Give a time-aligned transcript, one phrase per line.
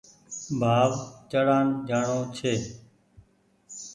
[0.59, 0.91] ڀآو
[1.31, 2.53] چڙآن جآڻو ڇي